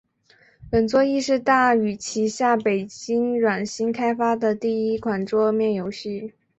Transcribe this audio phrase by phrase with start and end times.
[0.71, 6.33] 本作亦是大宇旗下北京软星开发的第一款桌面游戏。